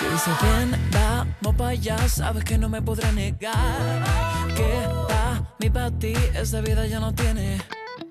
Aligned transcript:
Si 0.00 0.06
dices 0.06 0.34
bien, 0.40 0.90
vamos 0.92 1.54
para 1.56 1.70
allá, 1.70 2.08
sabes 2.08 2.42
que 2.44 2.56
no 2.56 2.70
me 2.70 2.80
podré 2.80 3.12
negar. 3.12 4.02
Que 4.56 4.88
pa' 5.06 5.42
mí, 5.58 5.68
pa' 5.68 5.90
ti, 5.90 6.14
esa 6.32 6.62
vida 6.62 6.86
ya 6.86 7.00
no 7.00 7.14
tiene 7.14 7.60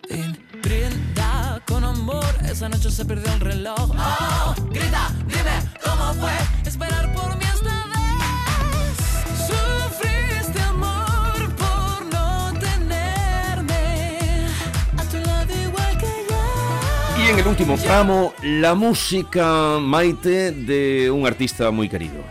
fin. 0.08 0.38
Brinda 0.62 1.60
con 1.66 1.84
amor, 1.84 2.32
esa 2.48 2.70
noche 2.70 2.92
se 2.92 3.06
perdió 3.06 3.34
el 3.34 3.40
reloj. 3.40 3.90
Oh, 3.90 4.54
grita, 4.70 5.10
dime 5.26 5.64
cómo 5.84 6.14
fue 6.14 6.38
esperar 6.64 7.12
por 7.12 7.29
Y 17.30 17.32
en 17.32 17.38
el 17.38 17.48
último 17.48 17.78
tramo, 17.78 18.34
la 18.42 18.74
música 18.74 19.78
maite 19.80 20.52
de 20.52 21.12
un 21.12 21.28
artista 21.28 21.70
muy 21.70 21.88
querido. 21.88 22.24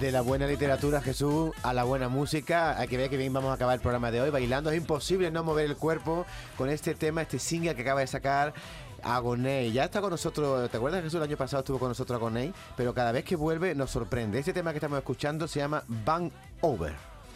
De 0.00 0.10
la 0.10 0.22
buena 0.22 0.46
literatura, 0.46 1.02
Jesús, 1.02 1.50
a 1.62 1.74
la 1.74 1.84
buena 1.84 2.08
música. 2.08 2.78
Hay 2.78 2.88
que 2.88 2.96
ver 2.96 3.10
que 3.10 3.18
bien 3.18 3.30
vamos 3.30 3.50
a 3.50 3.54
acabar 3.56 3.74
el 3.74 3.82
programa 3.82 4.10
de 4.10 4.22
hoy 4.22 4.30
bailando. 4.30 4.70
Es 4.70 4.78
imposible 4.78 5.30
no 5.30 5.44
mover 5.44 5.66
el 5.66 5.76
cuerpo 5.76 6.24
con 6.56 6.70
este 6.70 6.94
tema, 6.94 7.20
este 7.20 7.38
single 7.38 7.74
que 7.74 7.82
acaba 7.82 8.00
de 8.00 8.06
sacar. 8.06 8.54
Agoney, 9.02 9.70
ya 9.70 9.84
está 9.84 10.00
con 10.00 10.08
nosotros, 10.08 10.70
¿te 10.70 10.78
acuerdas 10.78 11.02
Jesús? 11.02 11.18
El 11.18 11.24
año 11.24 11.36
pasado 11.36 11.60
estuvo 11.60 11.78
con 11.78 11.88
nosotros 11.88 12.16
Agoney, 12.16 12.54
pero 12.74 12.94
cada 12.94 13.12
vez 13.12 13.24
que 13.24 13.36
vuelve 13.36 13.74
nos 13.74 13.90
sorprende. 13.90 14.38
Este 14.38 14.54
tema 14.54 14.70
que 14.70 14.78
estamos 14.78 14.96
escuchando 14.96 15.46
se 15.46 15.60
llama 15.60 15.84
Bang 16.06 16.30
Over. 16.62 16.94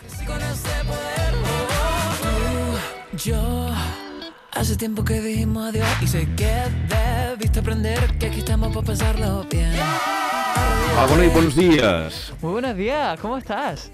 Sí, 0.08 0.24
con 0.24 0.40
ese 0.40 0.68
poder. 0.86 1.34
Tú, 2.22 3.18
yo, 3.18 3.68
hace 4.52 4.76
tiempo 4.76 5.04
que 5.04 5.20
dijimos 5.20 5.68
adiós 5.68 5.88
y 6.00 6.06
sé 6.06 6.28
que 6.36 6.52
debiste 6.88 7.60
aprender 7.60 8.18
que 8.18 8.26
aquí 8.26 8.40
estamos 8.40 8.74
para 8.74 8.86
pasarlo 8.86 9.44
bien. 9.50 9.72
Agoney, 10.98 11.28
buenos 11.28 11.56
días. 11.56 12.32
Muy 12.42 12.52
buenos 12.52 12.76
días, 12.76 13.18
¿cómo 13.20 13.38
estás? 13.38 13.90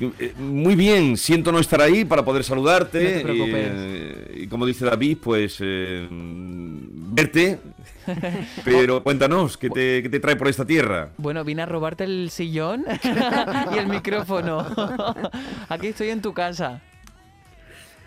Eh, 0.00 0.34
Muy 0.38 0.74
bien, 0.74 1.16
siento 1.16 1.52
no 1.52 1.60
estar 1.60 1.80
ahí 1.80 2.04
para 2.04 2.24
poder 2.24 2.42
saludarte. 2.42 3.02
No 3.02 3.10
te 3.10 3.20
preocupes. 3.20 3.66
Y, 3.66 3.78
eh, 3.78 4.42
y 4.42 4.46
como 4.48 4.66
dice 4.66 4.84
David, 4.84 5.18
pues 5.22 5.58
eh, 5.60 6.08
verte. 6.10 7.60
Pero 8.64 9.02
cuéntanos, 9.04 9.56
¿qué 9.56 9.70
te, 9.70 10.02
qué 10.02 10.08
te 10.08 10.18
trae 10.18 10.34
por 10.34 10.48
esta 10.48 10.64
tierra? 10.64 11.10
Bueno, 11.18 11.44
vine 11.44 11.62
a 11.62 11.66
robarte 11.66 12.02
el 12.02 12.30
sillón 12.30 12.84
y 13.74 13.78
el 13.78 13.86
micrófono. 13.86 14.66
Aquí 15.68 15.88
estoy 15.88 16.08
en 16.08 16.20
tu 16.20 16.32
casa. 16.34 16.80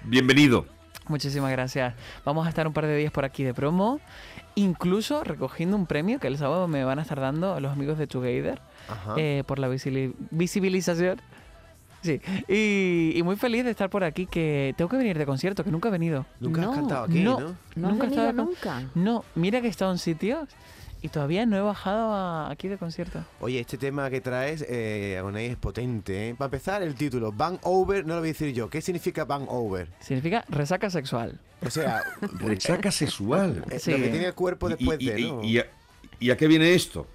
Bienvenido. 0.04 0.75
Muchísimas 1.08 1.52
gracias. 1.52 1.94
Vamos 2.24 2.46
a 2.46 2.50
estar 2.50 2.66
un 2.68 2.74
par 2.74 2.86
de 2.88 2.96
días 2.98 3.12
por 3.12 3.26
aquí 3.26 3.44
de 3.44 3.54
promo, 3.54 4.00
incluso 4.56 5.24
recogiendo 5.24 5.76
un 5.76 5.86
premio 5.86 6.20
que 6.20 6.28
el 6.28 6.38
sábado 6.38 6.68
me 6.68 6.84
van 6.84 7.00
a 7.00 7.04
estar 7.04 7.20
dando 7.20 7.60
los 7.60 7.72
amigos 7.72 7.98
de 7.98 8.08
Together 8.08 8.60
eh, 9.18 9.44
por 9.46 9.60
la 9.60 9.68
visibilización. 10.32 11.22
Sí, 12.02 12.22
y, 12.48 13.14
y 13.18 13.24
muy 13.24 13.36
feliz 13.36 13.66
de 13.66 13.72
estar 13.72 13.90
por 13.90 14.04
aquí, 14.04 14.28
que 14.28 14.76
tengo 14.78 14.90
que 14.90 14.98
venir 14.98 15.18
de 15.18 15.26
concierto, 15.26 15.64
que 15.64 15.72
nunca 15.72 15.90
he 15.90 15.92
venido. 15.92 16.26
Nunca 16.40 16.62
has 16.62 16.68
No, 16.68 16.74
cantado 16.74 17.04
aquí, 17.06 17.24
no. 17.24 17.40
¿no? 17.40 17.56
¿No 17.76 17.88
has 17.88 17.94
Nunca 17.94 18.06
he 18.06 18.10
venido 18.10 18.30
estado 18.30 18.46
nunca? 18.46 18.82
No, 18.94 19.26
mira 19.34 19.60
que 19.62 19.68
he 19.68 19.70
estado 19.72 19.92
en 19.92 19.98
sitios 19.98 20.48
y 21.06 21.10
todavía 21.10 21.46
no 21.46 21.56
he 21.56 21.62
bajado 21.62 22.12
a- 22.14 22.50
aquí 22.50 22.68
de 22.68 22.78
concierto. 22.78 23.24
Oye, 23.40 23.60
este 23.60 23.78
tema 23.78 24.10
que 24.10 24.22
traes, 24.22 24.66
eh, 24.68 25.22
es 25.40 25.56
potente. 25.58 26.30
¿eh? 26.30 26.36
Para 26.36 26.48
empezar, 26.48 26.82
el 26.82 26.96
título, 26.96 27.32
Bang 27.32 27.60
Over, 27.62 28.06
no 28.06 28.16
lo 28.16 28.22
voy 28.22 28.30
a 28.30 28.32
decir 28.34 28.54
yo. 28.54 28.70
¿Qué 28.70 28.82
significa 28.82 29.24
Bang 29.26 29.46
Over? 29.48 29.88
Significa 30.00 30.44
resaca 30.50 30.90
sexual. 30.90 31.40
O 31.66 31.70
sea, 31.70 32.02
Resaca 32.40 32.92
sexual. 32.92 33.64
eh, 33.70 33.80
Sí. 33.80 33.92
lo 33.92 33.98
que 33.98 34.08
tiene 34.10 34.26
el 34.26 34.34
cuerpo 34.34 34.68
después 34.70 34.98
y, 35.00 35.06
de, 35.06 35.20
y- 35.22 35.32
¿no? 35.32 35.44
y 35.44 35.60
a, 35.60 35.68
y 36.20 36.32
a 36.32 36.38
qué 36.38 36.48
viene 36.48 36.74
esto? 36.74 37.06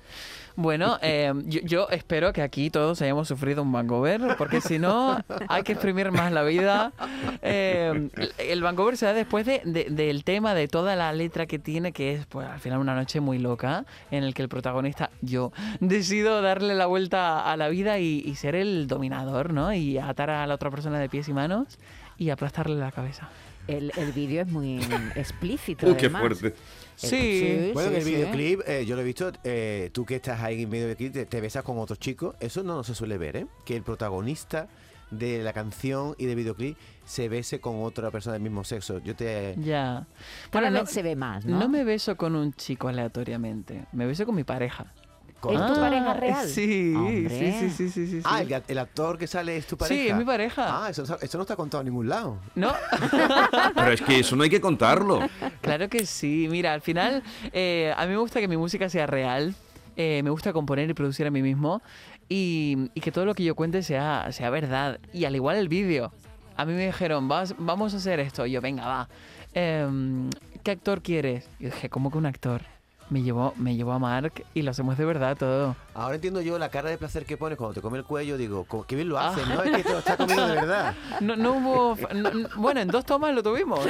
Bueno, 0.61 0.99
eh, 1.03 1.33
yo, 1.47 1.61
yo 1.63 1.89
espero 1.89 2.33
que 2.35 2.43
aquí 2.43 2.69
todos 2.69 3.01
hayamos 3.01 3.27
sufrido 3.29 3.63
un 3.63 3.73
Vancouver, 3.73 4.37
porque 4.37 4.61
si 4.61 4.79
no, 4.79 5.19
hay 5.49 5.63
que 5.63 5.73
exprimir 5.73 6.11
más 6.13 6.33
la 6.33 6.43
vida. 6.43 6.93
Eh, 7.41 8.11
el 8.39 8.63
Vancouver 8.63 8.97
se 8.99 9.07
da 9.07 9.15
después 9.15 9.47
de, 9.47 9.63
de- 9.65 9.87
del 9.89 10.23
tema, 10.25 10.55
de 10.55 10.69
toda 10.69 10.97
la 10.97 11.13
letra 11.13 11.47
que 11.47 11.59
tiene, 11.59 11.93
que 11.93 12.15
es 12.15 12.27
pues, 12.27 12.47
al 12.47 12.61
final 12.61 12.79
una 12.79 12.95
noche 12.95 13.21
muy 13.21 13.39
loca, 13.39 13.87
en 14.11 14.23
el 14.23 14.35
que 14.35 14.43
el 14.43 14.49
protagonista, 14.51 15.11
yo, 15.23 15.53
decido 15.81 16.43
darle 16.43 16.75
la 16.75 16.87
vuelta 16.87 17.51
a 17.51 17.57
la 17.57 17.69
vida 17.69 17.99
y, 17.99 18.23
y 18.27 18.35
ser 18.35 18.55
el 18.55 18.87
dominador, 18.87 19.53
¿no? 19.55 19.73
Y 19.73 19.97
atar 19.99 20.29
a 20.31 20.47
la 20.47 20.55
otra 20.55 20.71
persona 20.71 20.99
de 20.99 21.09
pies 21.09 21.29
y 21.29 21.33
manos 21.33 21.79
y 22.19 22.29
aplastarle 22.31 22.77
la 22.77 22.93
cabeza. 22.93 23.29
El, 23.71 23.93
el 23.97 24.13
vídeo 24.13 24.43
es 24.43 24.49
muy 24.49 24.81
explícito. 25.15 25.87
Uy, 25.87 25.95
qué 25.95 26.07
además. 26.07 26.21
fuerte. 26.21 26.49
Eh, 26.49 26.55
Sí. 26.97 27.71
Bueno, 27.73 27.91
en 27.91 27.97
el 27.97 28.03
sí. 28.03 28.11
videoclip, 28.15 28.61
eh, 28.67 28.85
yo 28.85 28.95
lo 28.95 29.01
he 29.01 29.05
visto, 29.05 29.33
eh, 29.43 29.89
tú 29.93 30.05
que 30.05 30.17
estás 30.17 30.41
ahí 30.43 30.63
en 30.63 30.69
medio 30.69 30.87
del 30.87 30.97
clip, 30.97 31.13
te, 31.15 31.25
te 31.25 31.41
besas 31.41 31.63
con 31.65 31.79
otros 31.79 31.99
chicos. 31.99 32.37
Eso 32.41 32.63
no 32.63 32.85
se 32.85 32.95
suele 32.95 33.17
ver, 33.17 33.37
¿eh? 33.37 33.47
Que 33.65 33.75
el 33.75 33.83
protagonista 33.83 34.69
de 35.11 35.43
la 35.43 35.53
canción 35.53 36.15
y 36.19 36.27
del 36.27 36.37
videoclip 36.37 36.77
se 37.05 37.29
bese 37.29 37.61
con 37.61 37.83
otra 37.83 38.11
persona 38.11 38.35
del 38.35 38.43
mismo 38.43 38.65
sexo. 38.65 38.99
Yo 38.99 39.17
te... 39.17 39.57
Ya. 39.59 40.07
Bueno, 40.53 40.71
no, 40.71 40.87
se 40.87 41.03
ve 41.03 41.17
más, 41.17 41.45
¿no? 41.45 41.59
no 41.59 41.69
me 41.69 41.85
beso 41.85 42.17
con 42.17 42.37
un 42.37 42.53
chico 42.53 42.89
aleatoriamente, 42.89 43.87
me 43.93 44.07
beso 44.07 44.27
con 44.27 44.35
mi 44.35 44.45
pareja. 44.45 44.93
Con- 45.41 45.55
¿Es 45.55 45.67
tu 45.67 45.81
pareja 45.81 46.15
real? 46.15 46.47
Sí, 46.49 46.93
Hombre. 46.97 47.29
sí, 47.31 47.71
sí, 47.71 47.71
sí, 47.71 47.91
sí, 47.91 48.07
sí. 48.07 48.21
Ah, 48.25 48.43
el, 48.43 48.63
el 48.69 48.79
actor 48.79 49.19
que 49.19 49.27
sale 49.27 49.57
es 49.57 49.67
tu 49.67 49.77
pareja. 49.77 50.01
Sí, 50.03 50.09
es 50.09 50.17
mi 50.17 50.25
pareja. 50.25 50.85
Ah, 50.85 50.91
eso, 50.91 51.03
eso 51.21 51.39
no 51.39 51.43
está 51.43 51.57
contado 51.57 51.81
en 51.81 51.87
ningún 51.87 52.09
lado. 52.09 52.39
No, 52.55 52.73
Pero 53.75 53.93
es 53.93 54.01
que 54.03 54.19
eso 54.21 54.37
no 54.37 54.43
hay 54.45 54.51
que 54.51 54.61
contarlo. 54.61 55.21
claro 55.61 55.89
que 55.89 56.07
sí. 56.07 56.47
Mira, 56.51 56.73
al 56.73 56.81
final, 56.83 57.23
eh, 57.53 57.93
a 57.97 58.05
mí 58.07 58.13
me 58.13 58.19
gusta 58.19 58.41
que 58.41 58.49
mi 58.49 58.57
música 58.57 58.89
sea 58.89 59.07
real. 59.07 59.55
eh, 59.97 60.21
me 60.23 60.31
gusta 60.31 60.53
componer 60.53 60.89
y 60.91 60.95
producir 60.95 61.27
a 61.27 61.31
mí 61.31 61.43
mismo. 61.43 61.83
Y, 62.29 62.91
y 62.95 63.01
que 63.01 63.11
todo 63.11 63.25
lo 63.25 63.35
que 63.35 63.43
yo 63.43 63.55
cuente 63.57 63.83
sea, 63.83 64.29
sea 64.31 64.51
verdad. 64.51 65.01
Y 65.13 65.25
al 65.25 65.35
igual 65.35 65.57
el 65.57 65.69
vídeo. 65.69 66.13
A 66.57 66.65
mí 66.65 66.75
me 66.75 66.87
dijeron, 66.87 67.27
Vas, 67.29 67.55
vamos 67.59 67.95
a 67.95 67.97
hacer 67.97 68.21
esto. 68.21 68.47
Y 68.47 68.53
yo, 68.53 68.61
venga, 68.61 68.87
va. 68.87 69.09
Em, 69.55 70.31
¿Qué 70.63 70.71
actor 70.73 71.03
quieres? 71.03 71.49
Y 71.59 71.65
dije, 71.67 71.89
¿cómo 71.89 72.11
que 72.11 72.19
un 72.19 72.27
actor? 72.27 72.63
Me 73.11 73.23
llevó, 73.23 73.53
me 73.57 73.75
llevó 73.75 73.91
a 73.93 73.99
Mark 73.99 74.45
y 74.55 74.63
lo 74.63 74.71
hacemos 74.71 74.97
de 74.97 75.05
verdad 75.05 75.37
todo. 75.37 75.75
Ahora 75.95 76.15
entiendo 76.15 76.41
yo 76.41 76.59
la 76.61 76.69
cara 76.69 76.89
de 76.91 76.97
placer 76.97 77.25
que 77.27 77.37
pones 77.37 77.59
cuando 77.59 77.75
te 77.75 77.81
come 77.81 77.99
el 77.99 78.05
cuello. 78.05 78.37
Digo, 78.39 78.65
"Co- 78.65 78.85
qué 78.87 78.95
bien 78.95 79.09
lo 79.09 79.19
haces, 79.19 79.47
¿no? 79.49 79.63
Es 79.65 79.77
que 79.79 79.83
te 79.83 79.91
lo 79.93 79.99
está 79.99 80.17
comiendo 80.17 80.47
de 80.47 80.55
verdad. 80.55 80.95
No, 81.21 81.35
no 81.35 81.53
hubo... 81.55 81.97
no- 82.15 82.31
no- 82.31 82.49
bueno, 82.57 82.81
en 82.81 82.87
dos 82.89 83.05
tomas 83.05 83.35
lo 83.35 83.43
tuvimos. 83.43 83.81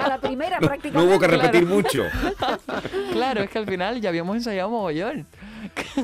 A 0.00 0.08
la 0.08 0.18
primera 0.20 0.58
No, 0.60 0.66
prácticamente. 0.66 0.98
no 0.98 1.04
hubo 1.14 1.20
que 1.20 1.26
repetir 1.28 1.64
mucho. 1.64 2.02
Claro, 3.12 3.42
es 3.42 3.50
que 3.50 3.58
al 3.58 3.66
final 3.66 4.00
ya 4.00 4.08
habíamos 4.10 4.36
ensayado 4.36 4.70
mogollón. 4.70 5.26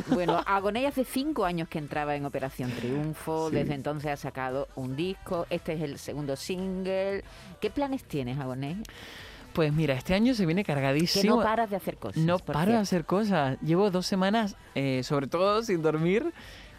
Bueno, 0.08 0.40
Agoney 0.46 0.86
hace 0.86 1.04
cinco 1.04 1.44
años 1.44 1.68
que 1.68 1.78
entraba 1.78 2.14
en 2.16 2.24
Operación 2.26 2.70
Triunfo. 2.72 3.50
Desde 3.50 3.74
entonces 3.74 4.10
ha 4.10 4.16
sacado 4.16 4.68
un 4.76 4.96
disco. 4.96 5.46
Este 5.50 5.74
es 5.74 5.80
el 5.82 5.98
segundo 5.98 6.36
single. 6.36 7.24
¿Qué 7.60 7.70
planes 7.70 8.04
tienes, 8.04 8.38
Agoney? 8.38 8.76
Pues 9.54 9.72
mira, 9.72 9.94
este 9.94 10.14
año 10.14 10.34
se 10.34 10.44
viene 10.46 10.62
Que 10.64 10.72
cargadísimo. 10.74 11.36
no 11.36 11.42
paras 11.42 11.70
de 11.70 11.76
hacer 11.76 11.96
cosas. 11.96 12.22
No 12.22 12.38
paro 12.38 12.72
de 12.72 12.78
hacer 12.78 13.04
cosas. 13.06 13.56
Llevo 13.62 13.90
dos 13.90 14.06
semanas, 14.06 14.56
eh, 14.74 15.00
sobre 15.04 15.26
todo 15.28 15.62
sin 15.62 15.80
dormir, 15.80 16.32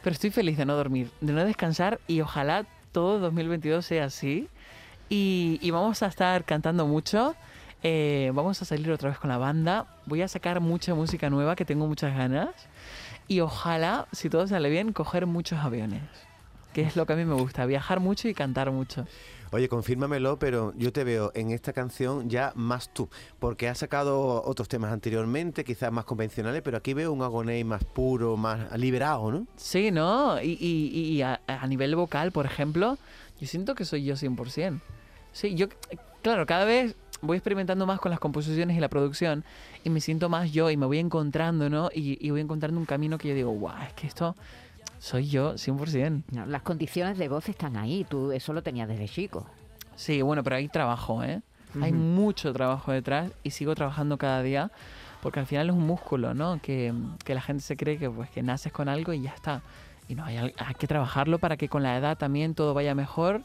pero 0.03 0.13
estoy 0.13 0.29
feliz 0.29 0.57
de 0.57 0.65
no 0.65 0.75
dormir, 0.75 1.09
de 1.21 1.33
no 1.33 1.43
descansar 1.45 1.99
y 2.07 2.21
ojalá 2.21 2.65
todo 2.91 3.19
2022 3.19 3.85
sea 3.85 4.05
así. 4.05 4.47
Y, 5.09 5.57
y 5.61 5.71
vamos 5.71 6.03
a 6.03 6.07
estar 6.07 6.43
cantando 6.45 6.85
mucho. 6.85 7.35
eh, 7.83 8.31
vamos 8.33 8.61
a 8.61 8.65
salir 8.65 8.91
otra 8.91 9.09
vez 9.09 9.19
con 9.19 9.29
la 9.29 9.37
banda. 9.37 9.85
Voy 10.05 10.21
a 10.21 10.27
sacar 10.27 10.59
mucha 10.59 10.93
música 10.95 11.29
nueva 11.29 11.55
que 11.55 11.65
tengo 11.65 11.87
muchas 11.87 12.15
ganas. 12.17 12.49
Y 13.27 13.39
ojalá, 13.39 14.07
si 14.11 14.29
todo 14.29 14.47
sale 14.47 14.69
bien, 14.69 14.91
coger 14.93 15.25
muchos 15.27 15.59
aviones. 15.59 16.01
Que 16.75 16.81
es 16.81 16.97
lo 16.97 17.05
que 17.05 17.13
a 17.13 17.15
mí 17.15 17.23
me 17.23 17.35
gusta, 17.35 17.65
viajar 17.65 18.01
mucho 18.01 18.27
y 18.27 18.33
cantar 18.33 18.69
mucho. 18.69 19.07
Oye, 19.53 19.69
confírmamelo, 19.69 20.37
pero 20.37 20.73
yo 20.75 20.91
te 20.91 21.05
veo 21.05 21.31
en 21.33 21.51
esta 21.51 21.71
canción 21.71 22.29
ya 22.29 22.51
más 22.53 22.89
tú, 22.93 23.07
porque 23.39 23.69
has 23.69 23.77
sacado 23.77 24.43
otros 24.43 24.67
temas 24.67 24.91
anteriormente, 24.91 25.63
quizás 25.63 25.89
más 25.93 26.03
convencionales, 26.03 26.61
pero 26.63 26.75
aquí 26.75 26.93
veo 26.93 27.13
un 27.13 27.21
agoney 27.21 27.63
más 27.63 27.85
puro, 27.85 28.35
más 28.35 28.77
liberado, 28.77 29.31
¿no? 29.31 29.47
Sí, 29.55 29.89
¿no? 29.89 30.41
Y, 30.41 30.57
y- 30.59 31.13
y 31.13 31.21
a, 31.21 31.39
a 31.47 31.65
nivel 31.65 31.95
vocal, 31.95 32.33
por 32.33 32.45
ejemplo, 32.45 32.97
yo 33.39 33.47
siento 33.47 33.73
que 33.73 33.85
soy 33.85 34.03
yo 34.03 34.15
100%. 34.17 34.81
Sí, 35.31 35.55
yo, 35.55 35.67
claro, 36.23 36.45
cada 36.45 36.65
vez 36.65 36.93
voy 37.21 37.37
experimentando 37.37 37.85
más 37.85 38.01
con 38.01 38.09
las 38.11 38.19
composiciones 38.19 38.75
y 38.75 38.81
la 38.81 38.89
producción 38.89 39.45
y 39.85 39.89
me 39.91 40.01
siento 40.01 40.27
más 40.27 40.51
yo 40.51 40.69
y 40.71 40.75
me 40.75 40.85
voy 40.85 40.99
encontrando, 40.99 41.69
¿no? 41.69 41.89
Y, 41.95 42.17
y 42.19 42.31
voy 42.31 42.41
encontrando 42.41 42.77
un 42.77 42.85
camino 42.85 43.17
que 43.17 43.29
yo 43.29 43.33
digo, 43.35 43.51
guau, 43.51 43.81
es 43.87 43.93
que 43.93 44.07
esto 44.07 44.35
soy 44.99 45.27
yo 45.29 45.57
100%. 45.57 46.23
No, 46.31 46.45
las 46.45 46.61
condiciones 46.61 47.17
de 47.17 47.27
voz 47.29 47.47
están 47.49 47.77
ahí. 47.77 48.05
Tú 48.09 48.31
eso 48.31 48.53
lo 48.53 48.61
tenías 48.63 48.87
desde 48.87 49.07
chico. 49.07 49.45
Sí, 49.95 50.21
bueno, 50.21 50.43
pero 50.43 50.57
hay 50.57 50.67
trabajo, 50.67 51.23
¿eh? 51.23 51.41
Hay 51.81 51.91
Ujú. 51.91 51.99
mucho 52.01 52.53
trabajo 52.53 52.91
detrás 52.91 53.31
y 53.43 53.51
sigo 53.51 53.75
trabajando 53.75 54.17
cada 54.17 54.41
día 54.41 54.71
porque 55.21 55.39
al 55.39 55.45
final 55.45 55.67
es 55.69 55.75
un 55.75 55.85
músculo, 55.85 56.33
¿no? 56.33 56.59
Que, 56.61 56.93
que 57.23 57.33
la 57.33 57.41
gente 57.41 57.63
se 57.63 57.75
cree 57.75 57.97
que, 57.97 58.09
pues, 58.09 58.29
que 58.29 58.43
naces 58.43 58.71
con 58.71 58.87
algo 58.89 59.11
y 59.13 59.21
ya 59.21 59.31
está. 59.31 59.61
Y 60.07 60.15
no, 60.15 60.23
hay, 60.23 60.37
hay 60.37 60.75
que 60.77 60.87
trabajarlo 60.87 61.39
para 61.39 61.57
que 61.57 61.67
con 61.67 61.81
la 61.83 61.97
edad 61.97 62.17
también 62.17 62.53
todo 62.55 62.73
vaya 62.73 62.93
mejor. 62.95 63.41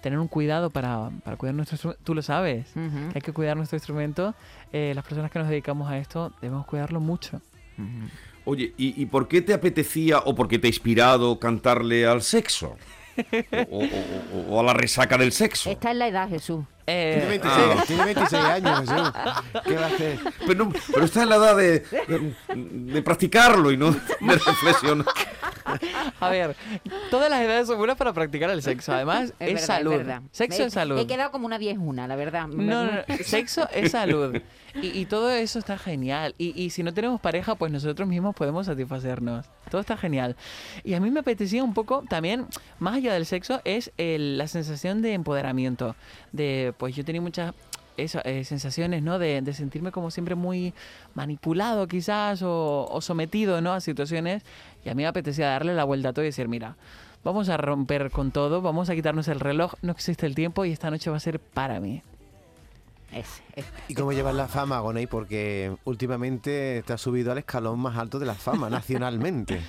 Tener 0.00 0.18
un 0.18 0.28
cuidado 0.28 0.70
para, 0.70 1.10
para 1.24 1.36
cuidar 1.36 1.54
nuestro 1.54 1.74
instrumento. 1.74 2.02
Tú 2.04 2.14
lo 2.14 2.22
sabes. 2.22 2.68
Ujú, 2.76 3.10
que 3.12 3.16
Hay 3.16 3.20
que 3.20 3.32
cuidar 3.32 3.56
nuestro 3.56 3.76
instrumento. 3.76 4.34
Eh, 4.72 4.92
las 4.94 5.04
personas 5.04 5.30
que 5.30 5.38
nos 5.38 5.48
dedicamos 5.48 5.90
a 5.90 5.98
esto 5.98 6.32
debemos 6.40 6.66
cuidarlo 6.66 7.00
mucho. 7.00 7.42
ujú. 7.76 8.08
Oye, 8.50 8.72
¿y, 8.78 9.02
y 9.02 9.04
por 9.04 9.28
qué 9.28 9.42
te 9.42 9.52
apetecía 9.52 10.20
o 10.20 10.34
por 10.34 10.48
qué 10.48 10.58
te 10.58 10.68
ha 10.68 10.70
inspirado 10.70 11.38
cantarle 11.38 12.06
al 12.06 12.22
sexo? 12.22 12.76
O, 13.68 13.78
o- 13.80 13.84
o- 13.84 14.54
o 14.54 14.60
a 14.60 14.62
la 14.62 14.72
resaca 14.72 15.18
del 15.18 15.32
sexo. 15.32 15.68
Está 15.70 15.90
en 15.90 15.98
la 15.98 16.08
edad, 16.08 16.28
Jesús. 16.30 16.64
Eh, 16.86 17.16
Tiene 17.18 17.28
26, 17.28 17.66
Ah. 17.76 17.84
tiene 17.86 18.04
26 18.06 18.42
años, 18.44 18.80
Jesús. 18.80 19.12
¿Qué 19.66 19.74
va 19.74 19.82
a 19.82 19.86
hacer? 19.88 20.18
Pero, 20.46 20.64
no- 20.64 20.72
pero 20.94 21.04
está 21.04 21.22
en 21.24 21.28
la 21.28 21.36
edad 21.36 21.56
de, 21.56 21.80
de- 21.80 22.34
de 22.54 23.02
practicarlo 23.02 23.70
y 23.70 23.76
no 23.76 23.90
de 23.90 23.98
reflexionar. 24.20 25.04
A 26.20 26.30
ver, 26.30 26.56
todas 27.10 27.30
las 27.30 27.40
edades 27.42 27.66
son 27.66 27.78
buenas 27.78 27.96
para 27.96 28.12
practicar 28.12 28.50
el 28.50 28.62
sexo. 28.62 28.92
Además, 28.92 29.32
es, 29.38 29.52
verdad, 29.54 29.66
salud. 29.66 29.90
verdad. 29.90 30.22
Sexo 30.32 30.64
es 30.64 30.72
salud. 30.72 30.98
He 30.98 31.06
quedado 31.06 31.30
como 31.30 31.46
una 31.46 31.58
viejuna, 31.58 32.06
la 32.08 32.16
verdad. 32.16 32.46
No, 32.48 32.84
no, 32.84 32.92
no, 32.92 33.02
sexo 33.24 33.68
es 33.72 33.92
salud. 33.92 34.36
Y, 34.80 34.98
y 34.98 35.06
todo 35.06 35.30
eso 35.30 35.58
está 35.58 35.78
genial. 35.78 36.34
Y, 36.38 36.60
y 36.60 36.70
si 36.70 36.82
no 36.82 36.92
tenemos 36.94 37.20
pareja, 37.20 37.54
pues 37.54 37.72
nosotros 37.72 38.08
mismos 38.08 38.34
podemos 38.34 38.66
satisfacernos. 38.66 39.46
Todo 39.70 39.80
está 39.80 39.96
genial. 39.96 40.36
Y 40.84 40.94
a 40.94 41.00
mí 41.00 41.10
me 41.10 41.20
apetecía 41.20 41.64
un 41.64 41.74
poco 41.74 42.04
también, 42.08 42.46
más 42.78 42.94
allá 42.96 43.12
del 43.14 43.26
sexo, 43.26 43.60
es 43.64 43.90
el- 43.96 44.38
la 44.38 44.46
sensación 44.46 45.02
de 45.02 45.14
empoderamiento. 45.14 45.96
De, 46.32 46.74
pues 46.78 46.94
yo 46.94 47.04
tenía 47.04 47.20
muchas 47.20 47.54
eso, 47.98 48.20
eh, 48.24 48.44
sensaciones, 48.44 49.02
¿no? 49.02 49.18
De, 49.18 49.42
de 49.42 49.52
sentirme 49.52 49.92
como 49.92 50.10
siempre 50.10 50.34
muy 50.34 50.72
manipulado 51.14 51.86
quizás 51.88 52.42
o, 52.42 52.86
o 52.90 53.00
sometido, 53.00 53.60
¿no? 53.60 53.72
A 53.72 53.80
situaciones. 53.80 54.42
Y 54.84 54.88
a 54.88 54.94
mí 54.94 55.02
me 55.02 55.06
apetecía 55.08 55.48
darle 55.50 55.74
la 55.74 55.84
vuelta 55.84 56.10
a 56.10 56.12
todo 56.12 56.24
y 56.24 56.28
decir, 56.28 56.48
mira, 56.48 56.76
vamos 57.24 57.48
a 57.48 57.56
romper 57.56 58.10
con 58.10 58.30
todo, 58.30 58.62
vamos 58.62 58.88
a 58.90 58.94
quitarnos 58.94 59.28
el 59.28 59.40
reloj, 59.40 59.74
no 59.82 59.92
existe 59.92 60.24
el 60.26 60.34
tiempo 60.34 60.64
y 60.64 60.72
esta 60.72 60.90
noche 60.90 61.10
va 61.10 61.16
a 61.16 61.20
ser 61.20 61.40
para 61.40 61.80
mí. 61.80 62.02
Es- 63.12 63.42
es- 63.56 63.64
¿Y 63.88 63.94
cómo 63.94 64.12
llevas 64.12 64.34
la 64.34 64.48
fama, 64.48 64.80
Gonei? 64.80 65.06
Porque 65.06 65.74
últimamente 65.84 66.82
te 66.86 66.92
has 66.92 67.00
subido 67.00 67.32
al 67.32 67.38
escalón 67.38 67.78
más 67.80 67.96
alto 67.96 68.18
de 68.18 68.26
la 68.26 68.34
fama, 68.34 68.68
nacionalmente. 68.70 69.60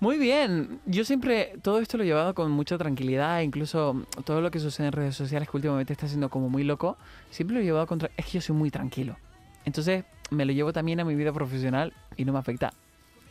Muy 0.00 0.16
bien, 0.16 0.80
yo 0.86 1.04
siempre 1.04 1.54
todo 1.60 1.80
esto 1.80 1.96
lo 1.96 2.04
he 2.04 2.06
llevado 2.06 2.32
con 2.32 2.52
mucha 2.52 2.78
tranquilidad, 2.78 3.40
incluso 3.40 4.04
todo 4.24 4.40
lo 4.40 4.52
que 4.52 4.60
sucede 4.60 4.86
en 4.86 4.92
redes 4.92 5.16
sociales 5.16 5.48
que 5.48 5.56
últimamente 5.56 5.92
está 5.92 6.06
siendo 6.06 6.28
como 6.28 6.48
muy 6.48 6.62
loco, 6.62 6.96
siempre 7.30 7.54
lo 7.54 7.60
he 7.60 7.64
llevado 7.64 7.88
contra... 7.88 8.08
Es 8.16 8.26
que 8.26 8.32
yo 8.32 8.40
soy 8.40 8.54
muy 8.54 8.70
tranquilo. 8.70 9.16
Entonces 9.64 10.04
me 10.30 10.44
lo 10.44 10.52
llevo 10.52 10.72
también 10.72 11.00
a 11.00 11.04
mi 11.04 11.16
vida 11.16 11.32
profesional 11.32 11.92
y 12.16 12.24
no 12.24 12.32
me 12.32 12.38
afecta 12.38 12.72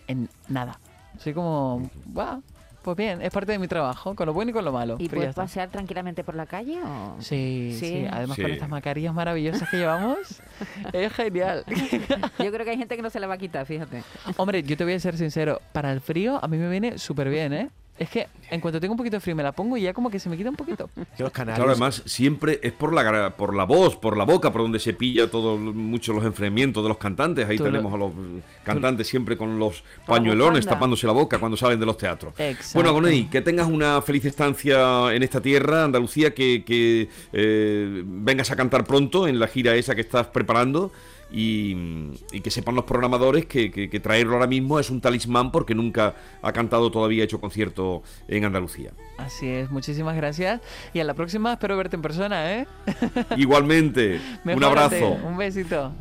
en 0.08 0.30
nada. 0.50 0.78
Soy 1.20 1.34
como, 1.34 1.90
wow, 2.08 2.44
pues 2.88 2.96
bien, 2.96 3.22
es 3.22 3.32
parte 3.32 3.52
de 3.52 3.60
mi 3.60 3.68
trabajo, 3.68 4.16
con 4.16 4.28
lo 4.28 4.34
bueno 4.34 4.52
y 4.52 4.54
con 4.54 4.64
lo 4.64 4.72
malo. 4.72 4.96
¿Y 4.98 5.10
puedes 5.10 5.32
está. 5.32 5.42
pasear 5.42 5.68
tranquilamente 5.68 6.24
por 6.24 6.36
la 6.36 6.46
calle? 6.46 6.80
O... 6.82 7.18
Sí, 7.20 7.76
sí, 7.78 7.86
Sí. 7.86 8.08
además 8.10 8.38
Sí. 8.38 8.44
con 8.44 8.52
estas 8.52 8.70
mascarillas 8.70 9.14
maravillosas 9.14 9.68
que 9.70 9.76
llevamos, 9.76 10.18
es 10.94 11.12
genial. 11.12 11.66
Yo 12.40 12.50
creo 12.50 12.64
que 12.64 12.70
hay 12.72 12.78
gente 12.78 12.96
que 12.96 13.02
no 13.02 13.10
se 13.10 13.20
la 13.20 13.28
va 13.28 13.34
a 13.34 13.38
quitar, 13.38 13.66
fíjate. 13.66 14.04
Hombre, 14.38 14.64
yo 14.64 14.78
te 14.78 14.86
voy 14.86 14.94
a 14.94 15.00
ser 15.02 15.18
sincero, 15.18 15.60
para 15.74 15.92
el 15.92 16.00
frío 16.00 16.40
a 16.42 16.48
mí 16.48 16.56
me 16.56 16.70
viene 16.70 16.98
súper 16.98 17.28
bien, 17.30 17.52
¿eh? 17.52 17.70
Es 18.00 18.10
que 18.10 18.28
en 18.52 18.62
cuanto 18.62 18.80
tengo 18.80 18.94
un 18.94 18.98
poquito 18.98 19.16
de 19.18 19.20
frío 19.20 19.36
me 19.36 19.42
la 19.44 19.52
pongo 19.52 19.76
y 19.76 19.82
ya 19.82 19.94
como 19.94 20.10
que 20.12 20.20
se 20.20 20.30
me 20.30 20.38
quita 20.38 20.50
un 20.50 20.56
poquito. 20.56 20.90
Que 21.18 21.24
los 21.24 21.32
canarios... 21.32 21.58
Claro, 21.58 21.72
además, 21.72 22.04
siempre 22.06 22.60
es 22.62 22.72
por 22.72 22.94
la, 22.94 23.36
por 23.36 23.56
la 23.56 23.64
voz, 23.64 23.96
por 23.96 24.16
la 24.16 24.24
boca, 24.24 24.52
por 24.52 24.62
donde 24.62 24.80
se 24.80 24.94
pilla 24.94 25.30
todo, 25.32 25.58
mucho 25.58 26.14
los 26.14 26.24
enfriamientos 26.24 26.84
de 26.84 26.90
los 26.90 26.98
cantantes. 27.00 27.48
Ahí 27.50 27.58
Tú 27.58 27.64
lo- 27.64 27.72
tenemos 27.72 27.94
a 27.94 27.98
los 27.98 28.12
cantantes 28.64 29.08
siempre 29.08 29.36
con 29.36 29.58
los 29.58 29.84
pañuelones 30.06 30.66
tapándose 30.66 31.08
la 31.08 31.14
boca 31.14 31.40
cuando 31.40 31.58
salen 31.58 31.80
de 31.80 31.86
los 31.88 31.98
teatros. 31.98 32.34
Exacto. 32.40 32.72
Bueno, 32.76 32.90
Agoney, 32.90 33.26
que 33.26 33.42
tengas 33.42 33.68
una 33.68 34.02
feliz 34.04 34.26
estancia 34.26 35.14
en 35.14 35.24
esta 35.24 35.42
tierra, 35.42 35.86
Andalucía, 35.86 36.34
que, 36.36 36.64
que, 36.64 37.10
eh, 37.34 38.04
vengas 38.06 38.52
a 38.52 38.56
cantar 38.56 38.86
pronto 38.86 39.28
en 39.28 39.40
la 39.40 39.48
gira 39.48 39.74
esa 39.76 39.96
que 39.96 40.02
estás 40.02 40.28
preparando. 40.28 40.92
Y, 41.32 41.76
y 42.32 42.40
que 42.42 42.50
sepan 42.52 42.76
los 42.76 42.86
programadores 42.86 43.46
que, 43.46 43.70
que- 43.70 43.90
que 43.90 44.00
traerlo 44.00 44.34
ahora 44.36 44.48
mismo 44.48 44.80
es 44.80 44.90
un 44.90 45.02
talismán 45.02 45.52
porque 45.52 45.76
nunca 45.76 46.16
ha 46.42 46.54
cantado 46.54 46.90
todavía, 46.90 47.24
hecho 47.24 47.42
concierto 47.42 48.02
en 48.30 48.46
Andalucía. 48.46 48.92
Así 49.18 49.48
es, 49.48 49.70
muchísimas 49.70 50.16
gracias. 50.16 50.62
Y 50.94 51.00
a 51.00 51.04
la 51.04 51.14
próxima 51.16 51.54
espero 51.54 51.76
verte 51.76 51.96
en 51.98 52.02
persona, 52.02 52.54
¿eh? 52.54 52.68
Igualmente, 53.36 54.20
un 54.46 54.64
abrazo. 54.64 55.18
Un 55.26 55.38
besito. 55.38 55.92